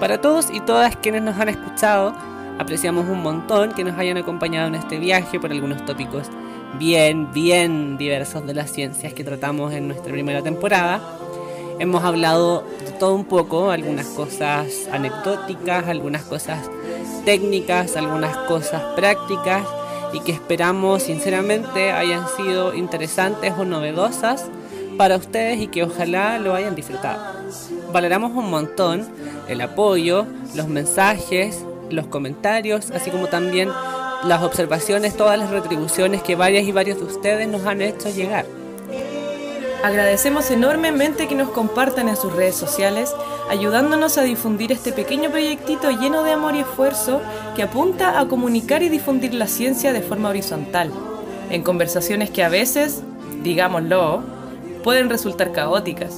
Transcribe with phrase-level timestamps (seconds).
[0.00, 2.12] Para todos y todas quienes nos han escuchado,
[2.58, 6.28] apreciamos un montón que nos hayan acompañado en este viaje por algunos tópicos
[6.78, 11.00] bien, bien diversos de las ciencias que tratamos en nuestra primera temporada.
[11.78, 16.68] Hemos hablado de todo un poco, algunas cosas anecdóticas, algunas cosas
[17.24, 19.66] técnicas, algunas cosas prácticas
[20.12, 24.46] y que esperamos sinceramente hayan sido interesantes o novedosas
[24.98, 27.41] para ustedes y que ojalá lo hayan disfrutado.
[27.92, 29.06] Valoramos un montón
[29.48, 33.68] el apoyo, los mensajes, los comentarios, así como también
[34.24, 38.46] las observaciones, todas las retribuciones que varias y varios de ustedes nos han hecho llegar.
[39.84, 43.12] Agradecemos enormemente que nos compartan en sus redes sociales,
[43.50, 47.20] ayudándonos a difundir este pequeño proyectito lleno de amor y esfuerzo
[47.56, 50.90] que apunta a comunicar y difundir la ciencia de forma horizontal,
[51.50, 53.02] en conversaciones que a veces,
[53.42, 54.22] digámoslo,
[54.82, 56.16] pueden resultar caóticas.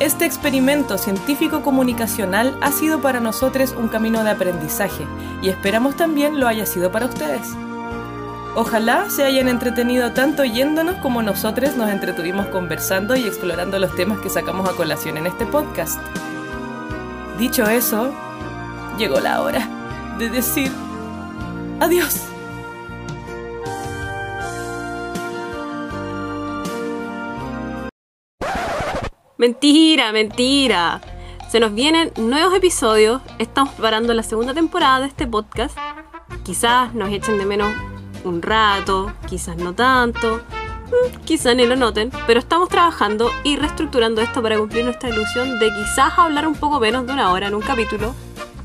[0.00, 5.06] Este experimento científico-comunicacional ha sido para nosotros un camino de aprendizaje
[5.40, 7.54] y esperamos también lo haya sido para ustedes.
[8.56, 14.18] Ojalá se hayan entretenido tanto oyéndonos como nosotros nos entretuvimos conversando y explorando los temas
[14.18, 16.00] que sacamos a colación en este podcast.
[17.38, 18.12] Dicho eso,
[18.98, 19.68] llegó la hora
[20.18, 20.72] de decir
[21.80, 22.33] adiós.
[29.44, 31.02] Mentira, mentira.
[31.50, 33.20] Se nos vienen nuevos episodios.
[33.38, 35.76] Estamos preparando la segunda temporada de este podcast.
[36.44, 37.70] Quizás nos echen de menos
[38.24, 44.22] un rato, quizás no tanto, mm, quizás ni lo noten, pero estamos trabajando y reestructurando
[44.22, 47.54] esto para cumplir nuestra ilusión de quizás hablar un poco menos de una hora en
[47.54, 48.14] un capítulo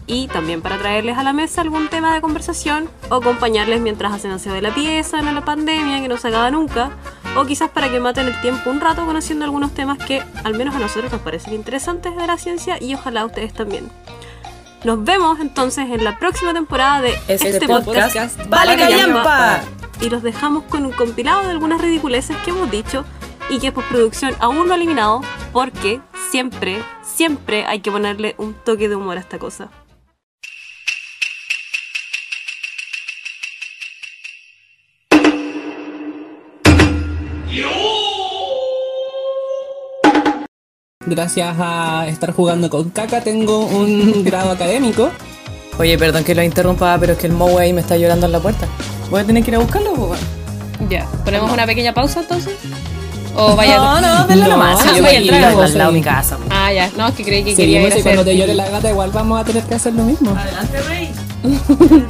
[0.08, 4.32] y también para traerles a la mesa algún tema de conversación o acompañarles mientras hacen
[4.32, 6.92] aseo de la pieza en la pandemia que no se acaba nunca
[7.36, 10.76] o quizás para que maten el tiempo un rato conociendo algunos temas que al menos
[10.76, 13.90] a nosotros nos parecen interesantes de la ciencia y ojalá a ustedes también.
[14.84, 19.62] Nos vemos entonces en la próxima temporada de Este este, podcast, podcast, Vale Callampa.
[20.02, 23.04] Y los dejamos con un compilado de algunas ridiculeces que hemos dicho
[23.50, 26.00] y que postproducción aún no ha eliminado porque
[26.32, 29.70] siempre, siempre hay que ponerle un toque de humor a esta cosa.
[41.06, 45.10] Gracias a estar jugando con caca tengo un grado académico.
[45.80, 48.34] Oye, perdón que lo interrumpa, pero es que el Moe ahí me está llorando en
[48.34, 48.68] la puerta.
[49.10, 50.18] Voy a tener que ir a buscarlo, weón?
[50.90, 52.54] Ya, ¿ponemos una pequeña pausa entonces?
[53.36, 53.78] O vaya.
[53.78, 54.82] No, no, denle No, nomás.
[54.82, 56.00] sí, yo voy a entrar, al vos, lado de sí.
[56.00, 56.38] mi casa.
[56.38, 56.44] po.
[56.50, 58.70] Ah, ya, no, es que creí que quería Seguimos ir a cuando te llore la
[58.70, 60.32] gata igual vamos a tener que hacer lo mismo.
[60.32, 61.12] Adelante, rey.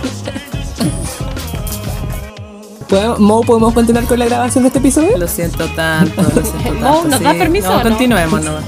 [2.90, 5.18] ¿Podemos- Mo, ¿podemos continuar con la grabación de este episodio?
[5.18, 6.80] Lo siento tanto, lo siento tanto.
[6.80, 7.84] Mo, ¿nos das permiso No, no?
[7.84, 8.64] continuemos nomás.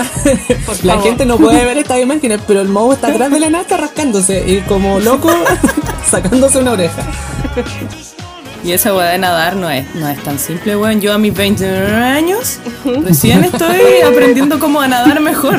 [0.82, 3.76] La gente no puede ver estas imágenes, pero el Mo está atrás de la nata
[3.76, 5.30] rascándose y como loco
[6.10, 7.02] sacándose una oreja.
[8.64, 11.00] Y esa weá de nadar no es, no es tan simple, weón.
[11.00, 12.58] Yo a mis 29 años
[13.04, 15.58] recién estoy aprendiendo cómo a nadar mejor.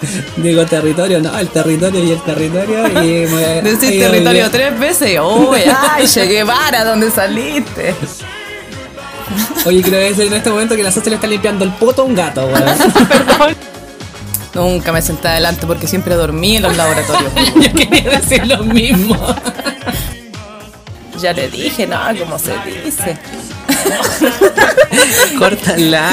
[0.36, 5.18] Digo territorio, no, el territorio y el territorio y me- Decís territorio tres veces.
[5.20, 5.60] Uy,
[5.90, 7.94] ay, llegué para donde saliste.
[9.66, 12.02] Oye, creo que es en este momento que la Socia le está limpiando el poto
[12.02, 12.64] a un gato, weón.
[14.54, 17.30] Nunca me senté adelante porque siempre dormí en los laboratorios.
[17.54, 19.16] Yo quería decir lo mismo.
[21.20, 22.52] ya le dije, no, como se
[22.84, 23.18] dice.
[25.38, 26.10] Córtala.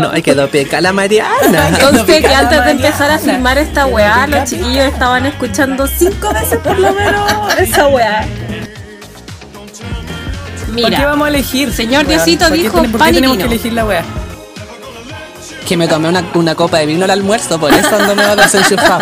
[0.00, 1.78] No, hay que peca la Mariana.
[1.80, 6.58] Conste que antes de empezar a filmar esta weá, los chiquillos estaban escuchando cinco veces
[6.58, 8.26] por lo menos esa weá.
[10.80, 11.72] ¿Por qué vamos a elegir?
[11.72, 12.06] Señor?
[12.06, 13.48] Diosito ¿Por qué dijo ¿Por qué pan y tenemos vino?
[13.48, 14.04] que elegir la wea?
[15.66, 19.00] Que me tomé una, una copa de vino al almuerzo, por eso ando medio desenchufado.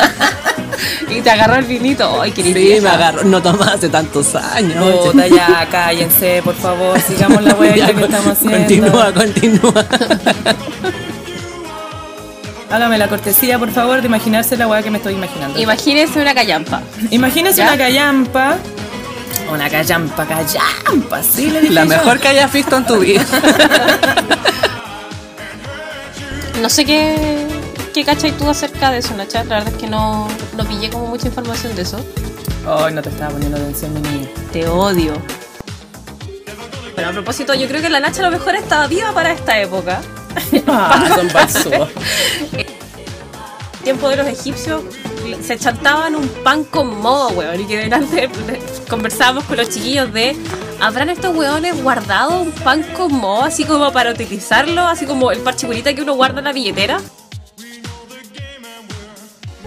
[1.10, 2.20] y te agarró el vinito.
[2.20, 3.24] Ay, qué Sí, me agarró.
[3.24, 4.84] No tomaba hace tantos años.
[5.06, 6.98] Puta, ya, cállense, por favor.
[7.00, 8.58] Sigamos la wea Ya, que estamos haciendo.
[8.58, 9.84] Continúa, continúa.
[12.70, 15.58] Hágame la cortesía, por favor, de imaginarse la wea que me estoy imaginando.
[15.60, 16.82] Imagínese una callampa.
[17.10, 17.68] Imagínese ¿Ya?
[17.68, 18.56] una callampa.
[19.52, 21.88] Una callampa, callampa, sí, le dije La yo.
[21.90, 23.24] mejor que hayas visto en tu vida.
[26.60, 27.45] No sé qué,
[27.96, 29.42] qué cachai tú acerca de eso, Nacha.
[29.44, 31.98] La verdad es que no, no pillé como mucha información de eso.
[32.66, 34.28] Ay, no te estaba poniendo atención, mi niña.
[34.52, 35.14] Te odio.
[36.94, 39.58] Pero a propósito, yo creo que la Nacha a lo mejor estaba viva para esta
[39.58, 40.02] época.
[40.68, 41.28] Ah, son
[43.82, 44.82] tiempo de los egipcios
[45.42, 47.58] se chantaban un pan con modo, weón.
[47.58, 48.28] Y que delante
[48.88, 50.36] conversábamos con los chiquillos de
[50.78, 54.82] ¿Habrán estos hueones guardado un pan con moho así como para utilizarlo?
[54.82, 57.00] Así como el parche que uno guarda en la billetera.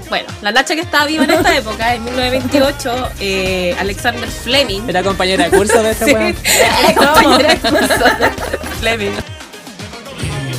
[0.10, 4.82] Bueno, la Nacha que estaba viva en esta época, en 1928, eh, Alexander Fleming.
[4.88, 8.30] Era compañera de curso de esta Sí, era compañera de curso de
[8.80, 9.12] Fleming.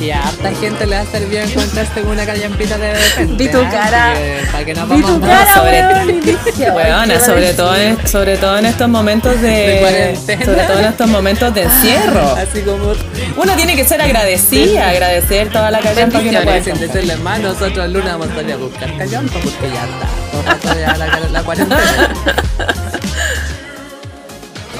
[0.01, 3.43] Y a harta gente le va a servir encontrarse con una callampita de repente.
[3.43, 3.69] Vi tu ¿ah?
[3.69, 4.13] cara.
[4.15, 8.37] Que, Para que no Vi vamos tu más cara, sobre Weona, sobre todo, en, sobre
[8.37, 10.45] todo en estos momentos de, De cuarentena.
[10.45, 12.35] sobre todo en estos momentos de encierro.
[12.35, 12.93] Así como
[13.37, 17.85] Uno tiene que ser agradecida, agradecer toda la callampa que uno puede decirle más, nosotros
[17.85, 20.07] el lunes vamos a salir a buscar callampa porque ya está.
[20.33, 21.79] Vamos a ya la, la cuarentena.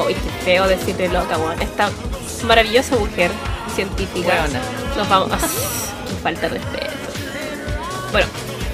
[0.04, 1.62] Uy, qué feo decirle loca, weón.
[1.62, 1.92] Esta
[2.44, 3.30] maravillosa mujer
[3.72, 4.28] científica.
[4.28, 4.60] Weona.
[4.98, 5.30] Nos vamos.
[6.08, 6.92] Qué falta de respeto.
[8.12, 8.28] Bueno,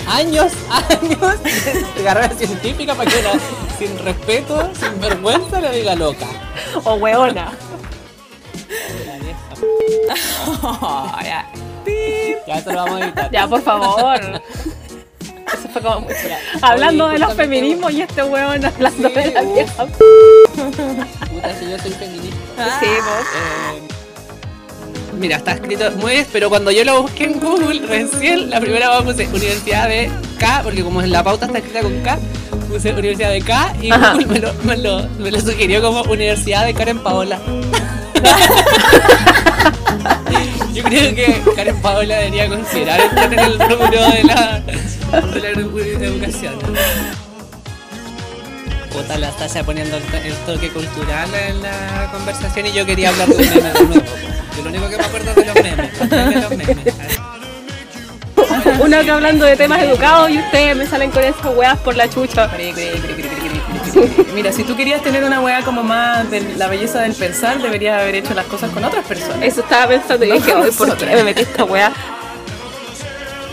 [0.09, 3.31] Años, años de carrera científica para que la,
[3.77, 6.25] sin respeto, sin vergüenza, le diga loca.
[6.85, 7.51] o weona.
[10.63, 11.45] Oh, ya.
[12.47, 13.31] Ya eso lo vamos a evitar.
[13.31, 14.19] Ya, por favor.
[14.21, 16.13] Eso fue como mucho.
[16.61, 19.85] Hablando Oye, de los feminismos y este weón hablando Sí, de la vieja.
[19.85, 22.79] Puta, si yo soy feminista.
[22.79, 23.27] Sí, vos.
[23.35, 23.86] Eh,
[25.17, 28.89] mira, está escrito muy bien, pero cuando yo lo busqué en Google, recién la primera
[28.89, 30.09] vez puse Universidad de
[30.39, 32.17] K, porque como en la pauta está escrita con K,
[32.69, 34.13] puse Universidad de K y Ajá.
[34.13, 37.39] Google me lo, me, lo, me lo sugirió como Universidad de Karen Paola.
[40.73, 45.49] yo creo que Karen Paola debería considerar entrar en el rubro de la, de la
[46.07, 46.55] educación.
[48.91, 53.09] Puta, la Stasia poniendo el, to- el toque cultural en la conversación y yo quería
[53.09, 54.03] hablar de nuevo.
[54.57, 55.99] Yo lo único que me acuerdo es de los memes.
[56.09, 56.93] de los memes.
[58.79, 62.09] Uno que hablando de temas educados y ustedes me salen con esas weas por la
[62.09, 62.49] chucha.
[64.33, 68.01] Mira, si tú querías tener una weá como más de la belleza del pensar, deberías
[68.01, 69.37] haber hecho las cosas con otras personas.
[69.41, 71.91] Eso estaba pensando y No dije, con "Ay, ¿por qué me metí esta wea?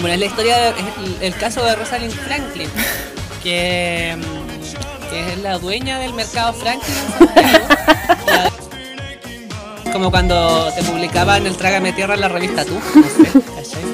[0.01, 0.77] Bueno, es la historia, de- es
[1.21, 2.69] el, el caso de Rosalind Franklin,
[3.43, 7.67] que, mm, que es la dueña del mercado Franklin en Santiago.
[8.27, 8.53] La-
[9.95, 12.75] como cuando te publicaban el Trágame Tierra en la revista Tú.
[12.95, 13.85] No sé, ¿cachai?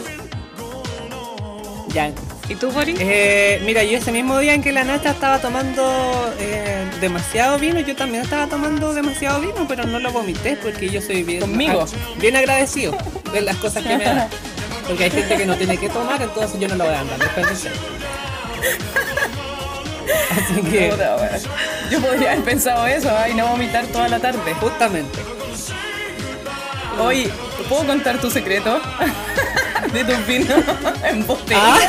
[1.92, 2.10] Ya,
[2.48, 2.96] ¿Y tú, Boris?
[2.98, 7.80] Eh, mira, yo ese mismo día en que la Nacha estaba tomando eh, demasiado vino,
[7.80, 11.84] yo también estaba tomando demasiado vino, pero no lo vomité porque yo soy bien, Conmigo.
[12.18, 12.96] bien agradecido
[13.32, 14.28] de las cosas que me dan.
[14.88, 17.16] Porque hay gente que no tiene que tomar, entonces yo no lo voy a andar
[17.20, 17.78] desperdiciando.
[20.32, 21.38] Así que, Puta.
[21.88, 24.52] Yo podría haber pensado eso y no vomitar toda la tarde.
[24.54, 25.29] justamente.
[27.00, 28.80] Oye, ¿te puedo contar tu secreto?
[29.92, 30.58] de tus vinos
[31.04, 31.60] en botella.
[31.62, 31.78] Ah.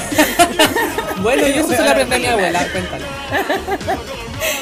[1.21, 3.05] Bueno, yo eso se lo aprendí a mi abuela, cuéntale.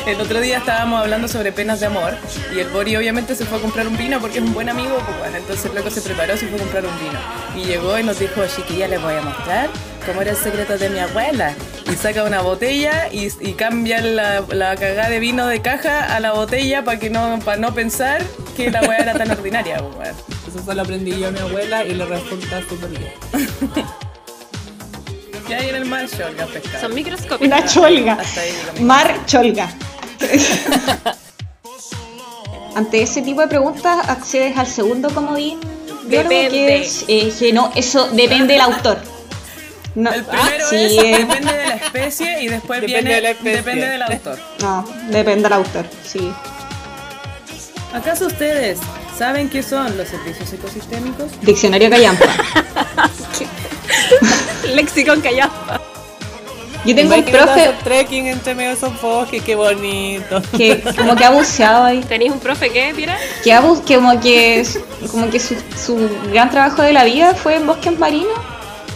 [0.06, 2.18] El otro día estábamos hablando sobre penas de amor
[2.54, 5.02] y el Bori obviamente se fue a comprar un vino porque es un buen amigo,
[5.06, 7.18] pues bueno, entonces el loco se preparó, se fue a comprar un vino
[7.56, 9.70] y llegó y nos dijo, chiquilla, les voy a mostrar
[10.06, 11.56] cómo era el secreto de mi abuela.
[11.92, 16.20] Y saca una botella y, y cambia la, la cagada de vino de caja a
[16.20, 18.22] la botella para que no, para no pensar
[18.56, 20.18] que la weá era tan ordinaria, pues bueno.
[20.48, 23.14] Eso se lo aprendí yo a mi abuela y le resulta súper bien.
[25.48, 26.08] ¿Qué hay en el mar?
[26.08, 26.80] Cholga, pescado.
[26.82, 27.48] Son microscópicos.
[27.48, 28.20] Una cholga.
[28.20, 29.70] Ahí Mar cholga.
[32.76, 35.60] Ante ese tipo de preguntas accedes al segundo comodín.
[36.04, 36.50] Depende.
[36.50, 39.00] que es eh, que no, eso depende del autor.
[39.96, 41.59] No, El primero sí, es eh, depende de la
[41.90, 43.58] especie y después Depende viene de la especie.
[43.58, 44.40] depende del autor.
[44.62, 46.32] no, depende del autor, sí.
[47.94, 48.80] ¿Acaso ustedes
[49.18, 51.32] saben qué son los servicios ecosistémicos?
[51.42, 52.26] Diccionario Callampa.
[54.74, 55.82] Lexicon callapa.
[56.86, 60.42] Yo tengo un profe trekking entre medio de esos bosques, qué bonito.
[60.56, 62.00] que como que ha buceado ahí.
[62.02, 63.18] ¿Tenéis un profe que, Pira?
[63.44, 64.66] Que, ha bu- que como que,
[65.12, 68.32] como que su, su gran trabajo de la vida fue en bosques marinos.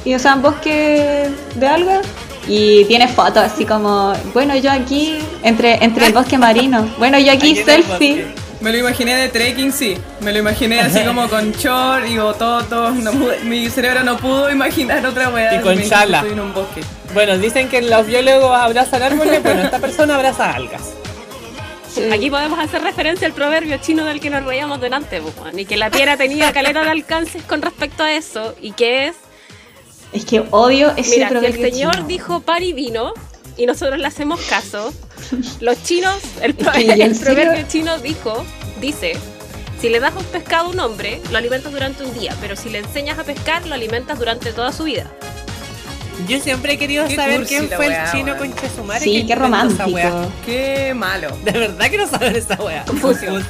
[0.05, 2.05] Y o sea, en bosques de algas.
[2.47, 6.89] Y tiene fotos así como, bueno, yo aquí, entre, entre el bosque marino.
[6.97, 8.27] Bueno, yo aquí selfie.
[8.59, 9.97] Me lo imaginé de trekking, sí.
[10.21, 12.95] Me lo imaginé así como con short y bototos.
[12.95, 13.12] No
[13.43, 15.55] mi cerebro no pudo imaginar otra weá.
[15.55, 16.19] Y con chala.
[16.19, 16.81] Estoy en un bosque.
[17.13, 20.93] Bueno, dicen que los biólogos abrazan árboles, bueno, esta persona abraza algas.
[22.12, 25.77] Aquí podemos hacer referencia al proverbio chino del que nos reíamos delante, pues, y que
[25.77, 29.15] la tierra tenía caleta de alcances con respecto a eso, y que es,
[30.13, 32.08] Es que odio ese mira, si el señor chino.
[32.08, 33.13] dijo par y vino,
[33.58, 34.93] y nosotros le hacemos caso,
[35.60, 37.34] los chinos, el, pro- Es que, ¿en el serio?
[37.43, 38.46] proverbio chino dijo,
[38.79, 39.13] dice,
[39.82, 42.70] si le das un pescado a un hombre, lo alimentas durante un día, pero si
[42.70, 45.12] le enseñas a pescar, lo alimentas durante toda su vida.
[46.27, 49.00] Yo siempre he querido Qué saber quién fue el chino con Chesumare.
[49.00, 49.88] Sí, qué romántico.
[50.46, 51.36] Qué malo.
[51.43, 52.86] De verdad quiero saber esa weá.
[52.86, 53.41] Confucio.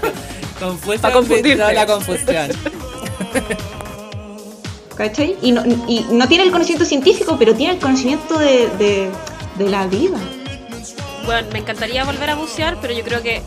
[0.62, 1.56] Confusa Pa' confundirte.
[1.58, 2.50] no, la confusión.
[4.96, 5.36] ¿Cachai?
[5.42, 9.10] Y no, y no tiene el conocimiento científico, pero tiene el conocimiento de, de,
[9.58, 10.18] de la vida.
[11.26, 13.42] Bueno, me encantaría volver a bucear, pero yo creo que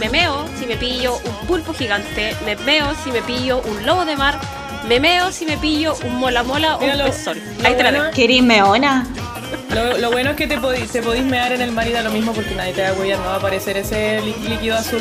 [0.00, 4.04] me meo si me pillo un pulpo gigante, me meo si me pillo un lobo
[4.04, 4.40] de mar,
[4.88, 7.40] me meo si me pillo un mola mola o un sol.
[7.60, 8.10] lo Ahí te la.
[8.10, 9.06] ¿Querís meona?
[9.74, 12.02] Lo, lo bueno es que te podís, te podís mear en el mar y da
[12.02, 14.76] lo mismo porque nadie te va a huellar, no va a aparecer ese lí- líquido
[14.76, 15.00] azul.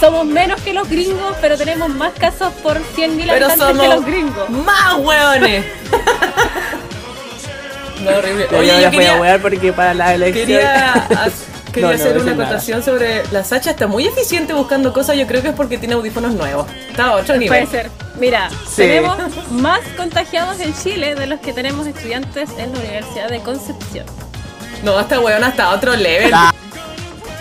[0.00, 3.88] Somos menos que los gringos, pero tenemos más casos por 100.000 Pero habitantes somos que
[3.88, 4.48] los gringos.
[4.50, 5.64] más hueones.
[8.04, 8.46] no, horrible.
[8.46, 10.46] Oye, Oye, yo yo voy a wear porque para la elección.
[10.46, 11.06] quería,
[11.76, 15.40] No, hacer no una acotación sobre la Sacha está muy eficiente buscando cosas, yo creo
[15.40, 16.66] que es porque tiene audífonos nuevos.
[16.90, 17.64] Está a otro nivel.
[17.64, 17.90] Puede ser.
[18.18, 18.82] Mira, Sí.
[18.82, 19.16] tenemos
[19.52, 24.04] más contagiados en Chile de los que tenemos estudiantes en la Universidad de Concepción.
[24.82, 26.32] No, esta hueona está a otro level.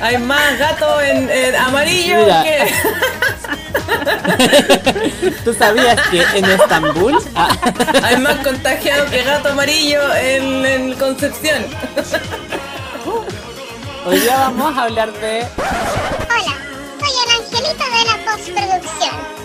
[0.02, 2.44] Hay más gatos en, en amarillo Mira.
[2.44, 2.74] que.
[5.44, 7.18] ¿Tú sabías que en Estambul?
[7.36, 7.50] Ah,
[8.04, 11.66] Hay más contagiados que gato amarillo en, en Concepción.
[14.06, 15.46] hoy día vamos a hablar de.
[15.58, 16.56] Hola,
[17.00, 19.39] soy el angelito de la postproducción.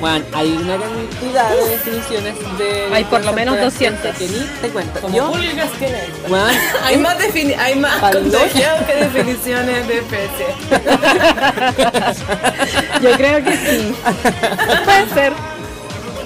[0.00, 2.88] Bueno, hay una cantidad de definiciones de.
[2.92, 4.14] Hay por lo menos 200.
[4.16, 5.00] Que ni te cuento.
[5.00, 6.00] Como Yo, pulgas tiene.
[6.28, 6.46] bueno,
[6.84, 10.46] Hay más, defini- hay más contagiados que definiciones de especie.
[13.02, 13.94] Yo creo que sí.
[14.84, 15.32] Puede ser.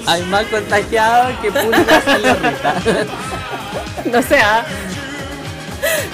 [0.06, 2.74] hay más contagiados que pulgas en la ruta.
[4.06, 4.64] No sé, ah.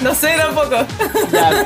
[0.00, 0.86] No sé tampoco.
[1.32, 1.64] Ya,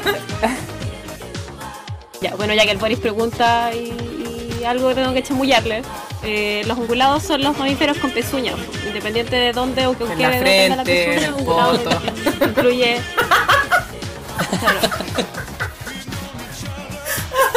[2.20, 4.29] Ya, bueno, ya que el Boris pregunta y,
[4.60, 5.82] y algo que tengo que chamullarle.
[6.22, 10.22] eh, los ungulados son los mamíferos con pezuñas, independiente de dónde o con En qué
[10.24, 11.80] la tenga la frente, pezuña, el ungulado
[12.46, 13.00] incluye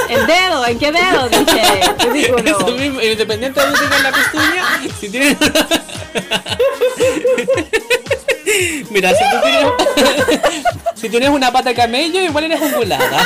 [0.09, 0.65] ¿El dedo?
[0.67, 1.29] ¿En qué dedo?
[1.29, 1.61] Dije.
[2.45, 4.63] Eso mismo, independiente de dónde tengas la pezuña,
[4.99, 5.37] si tienes.
[8.91, 9.71] Mira, si tú tienes.
[10.95, 13.23] si tienes una pata de camello, igual eres ungulada.